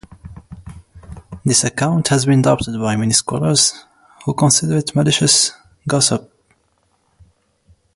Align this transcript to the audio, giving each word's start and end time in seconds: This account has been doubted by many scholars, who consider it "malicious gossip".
This 1.45 1.63
account 1.63 2.07
has 2.07 2.25
been 2.25 2.41
doubted 2.41 2.73
by 2.81 2.95
many 2.95 3.13
scholars, 3.13 3.85
who 4.25 4.33
consider 4.33 4.77
it 4.77 4.95
"malicious 4.95 5.51
gossip". 5.87 6.33